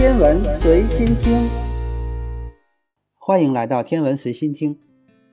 [0.00, 1.46] 天文随心听，
[3.18, 4.78] 欢迎来到天文随心听。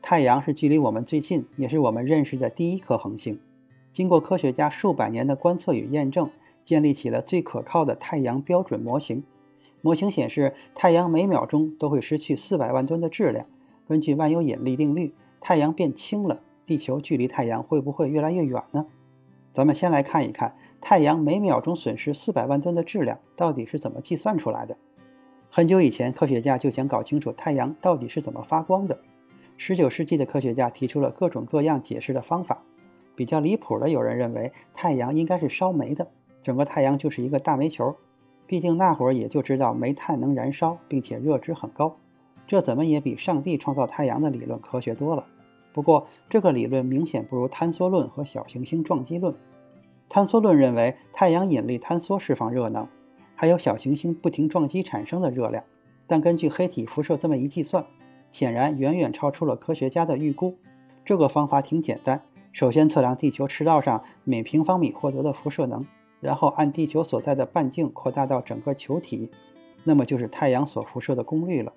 [0.02, 3.40] 太阳是距离我们最近，也是我们认识的第一颗恒星。
[3.94, 6.30] 经过科学家数百年的观测与验证，
[6.66, 9.24] 建立起了最可靠的太阳标准模型。
[9.80, 13.46] 模型显示，太阳每秒钟都会失去四百万吨的质量。
[13.88, 18.88] 根据万有引力定律，太阳变轻了，地球距离太阳会不会越来越远呢？
[19.58, 24.78] 咱们先来看一看，太阳每秒钟损失四百万吨的质量到底是怎么计算出来的。
[25.50, 29.00] 很久以前，科学家就想搞清楚太阳到底是怎么发光的。
[29.58, 32.62] 十九世纪的科学家提出了各种各样解释的方法。
[33.16, 36.08] 比较离谱的，有人认为太阳应该是烧煤的，
[36.40, 37.96] 整个太阳就是一个大煤球。
[38.46, 41.98] 毕竟那会儿也就知道煤炭能燃烧，并且热值很高，
[42.46, 45.26] 这怎么也比上帝创造太阳的理论科学多了。
[45.74, 49.36] 不过，这个理论明显不如坍缩论和小行星撞击论。
[50.10, 52.88] 坍缩论认为太阳引力坍缩释放热能，
[53.36, 55.64] 还有小行星不停撞击产生的热量，
[56.08, 57.86] 但根据黑体辐射这么一计算，
[58.32, 60.56] 显然远远超出了科学家的预估。
[61.06, 65.86] 这个方法挺简单，首先测量地球赤道上每平方米获得的辐射能，
[66.20, 69.32] 然后按地球所在的半径扩大到整个球体，
[69.84, 71.74] 那么就是太阳所辐射的功率了。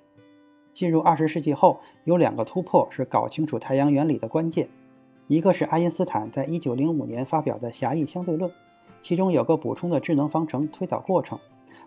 [0.73, 4.69] 进入二十世纪后，有两个突破是搞清楚太阳原理的关键。
[5.27, 8.51] 一个是爱因斯坦在一九零五年发表的狭义相对论，
[9.01, 11.39] 其中有个补充的智能方程推导过程。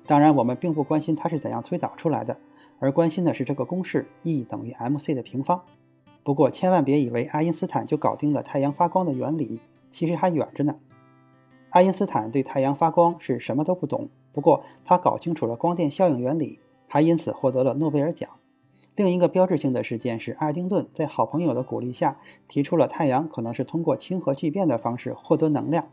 [0.05, 2.37] 当然，我们并不关心它是怎样推导出来的，
[2.79, 5.61] 而关心的是这个公式 E 等于 mc 的平方。
[6.23, 9.59] 不过，千万别以为爱因斯坦就搞定了太阳发光的原理，
[9.89, 10.75] 其实还远着呢。
[11.69, 18.29] 爱因斯坦对太阳发光是什么都不懂，不过他搞清楚了光电效应原理，还因此获得了诺贝尔奖。
[18.95, 25.89] 另一个标志性的事件是，爱丁顿在好朋友的鼓励下提出了太阳可能是通过氢核聚变的方式获得能量，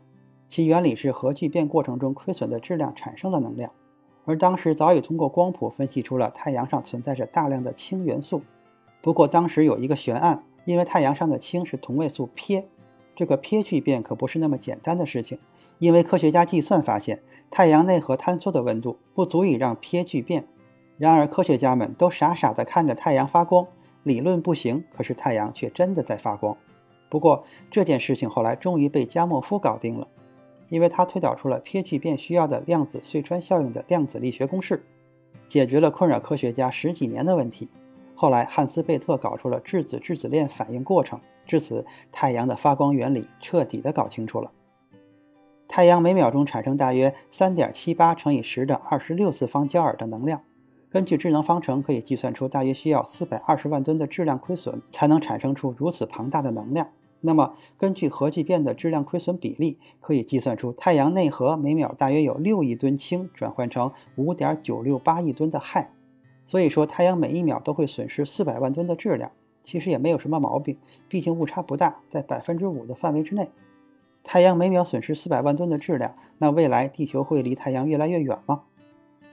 [0.47, 3.71] 其原理是核聚变过程中亏损的质量产生了能量。
[4.25, 8.43] 而当时早已通过光谱分析出了太阳上存在着大量的氢元素。
[9.01, 12.65] 不过当时有一个悬案，因为太阳上的氢是同位素铗，
[13.15, 15.39] 这个铗聚变可不是那么简单的事情，
[15.79, 20.45] 因为科学家计算发现，太阳内核坍缩的温度不足以让铗聚变。
[20.97, 23.67] 然而，科学家们都傻傻地看着太阳发光，
[24.03, 26.55] 理论不行，可是太阳却真的在发光。
[27.09, 30.07] 不过，这件事情后来终于被加莫夫搞定了，
[30.69, 34.85] 因为他推导出了铗聚变需要的量子隧穿效应的量子力学公式，
[35.47, 37.69] 解决了困扰科学家十几年的问题。
[38.13, 44.51] 后来，汉斯·贝特搞出了质子质子链反应过程，至此，太阳的发光原理彻底地搞清楚了。
[45.67, 50.43] 太阳每秒钟产生大约三点七八乘以十的二十六次方焦耳的能量。
[50.91, 56.89] 根据智能方程可以计算出，大约需要四百二十万吨的质量亏损才能产生出如此庞大的能量。
[57.21, 65.91] 那么，根据核聚变的质量亏损比例，可以计算出太阳内核每秒大约有六亿吨氢转换成五点九六八亿吨的氦。
[66.43, 69.31] 所以说，太阳每一秒都会损失四百万吨的质量，
[69.61, 70.77] 其实也没有什么毛病，
[71.07, 73.49] 毕竟误差不大，在百分之五的范围之内。
[74.23, 78.63] 太阳每秒损失四百万吨的质量，那未来地球会离太阳越来越远吗？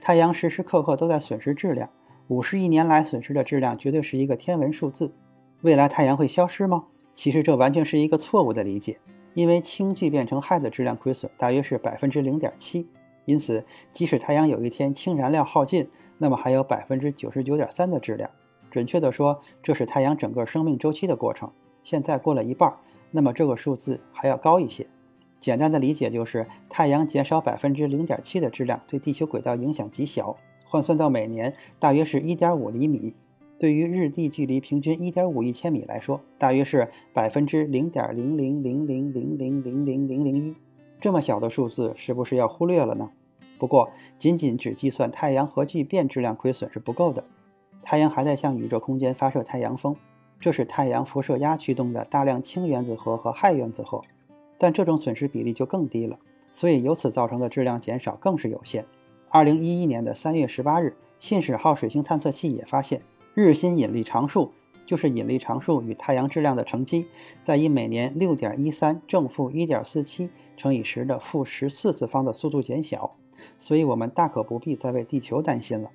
[0.01, 1.89] 太阳时时刻刻都在损失质量，
[2.27, 5.13] 五十亿年来损失的质量绝对是一个天文数字。
[5.61, 6.85] 未来太阳会消失吗？
[7.13, 8.99] 其实这完全是一个错误的理解，
[9.33, 12.87] 因为氢聚变成氦的质量亏损大约是百分之零点七，
[13.25, 18.29] 因此即使太阳有一天氢燃料耗尽，那么还有百分之九十九点三的质量。
[18.71, 21.51] 准确的说，这是太阳整个生命周期的过程。
[21.83, 22.77] 现在过了一半，
[23.11, 24.87] 那么这个数字还要高一些。
[25.39, 30.35] 简单的理解就是，太阳减少百分之零点七的质量，对地球轨道影响极小，
[30.65, 33.15] 换算到每年大约是一点五厘米。
[33.57, 40.55] 对于日地距离平均一点五亿千米来说，大约是百分之零点零零零零零零零零零零一。
[41.01, 43.11] 这么小的数字，是不是要忽略了呢？
[43.57, 47.25] 不过，仅仅只计算太阳核聚变质量亏损是不够的。
[47.81, 49.95] 太阳还在向宇宙空间发射太阳风，
[50.39, 54.01] 这是太阳辐射压驱动的大量氢原子核和氦原子核。
[54.59, 56.19] 但这种损失比例就更低了，
[56.51, 58.85] 所以由此造成的质量减少更是有限。
[59.29, 63.01] 二零一一年的三月十八日，信使号水星探测器也发现，
[63.33, 64.51] 日心引力常数
[64.85, 67.05] 就是引力常数与太阳质量的乘积，
[67.43, 73.15] 在以每年六点一三正负一点四七乘以十的负十四次方的速度减小，
[73.57, 75.91] 所以我们大可不必再为地球担心了。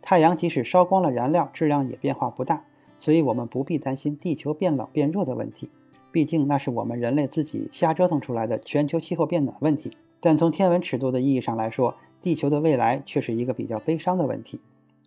[0.00, 2.64] 太阳即使烧光了燃料，质量也变化不大，
[2.98, 5.70] 所以我们不必担心地球变冷变热的问题。
[6.12, 14.60] 毕竟那是我们人类自己瞎折腾出来的全球气候变暖问题，但从天文尺度的意义上来说，地球的未来却是一个比较悲伤的问题，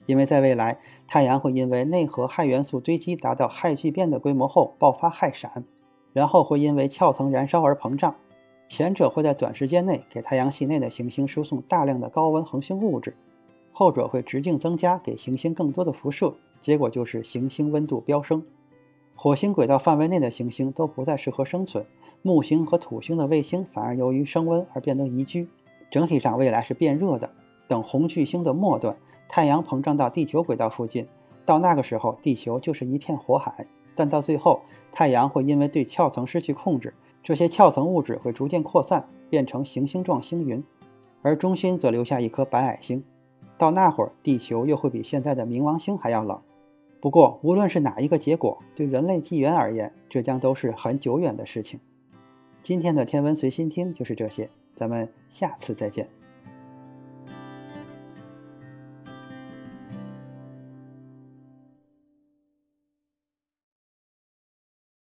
[0.07, 5.63] 因为在未来，太阳会因为内核氦元素堆积达到氦聚变的规模后爆发氦闪，
[6.11, 8.15] 然后会因为壳层燃烧而膨胀，
[8.67, 13.15] 前者会在短时间内给太阳系内的行星输送大量的高温恒星物质，
[13.71, 18.43] 后者会直径增加，给行星更多的辐射，结果就是行星温度飙升。
[19.17, 21.85] 火星轨道范围内的行星都不再适合生存，
[22.21, 25.47] 木星和土星的卫星反而由于升温而变得宜居。
[25.89, 27.31] 整体上，未来是变热的。
[27.67, 28.97] 等红巨星的末端，
[29.29, 31.07] 太阳膨胀到地球轨道附近，
[31.45, 33.65] 到那个时候，地球就是一片火海。
[33.95, 40.61] 但到最后，太阳会因为对壳层失去控制，这些壳层物质会逐渐扩散，变成行星状星云，
[41.21, 43.03] 而中心则留下一颗白矮星。
[43.57, 46.41] 到那会儿，地球又会比现在的冥王星还要冷。
[47.05, 51.79] 不过，无论是哪一个结果，对人类纪元而言，这将都是很久远的事情。
[52.63, 56.09] 今天的天文随心听就是这些，咱们下次再见。